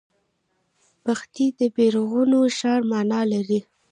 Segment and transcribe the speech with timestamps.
[1.05, 3.59] بخدي د بیرغونو ښار مانا لري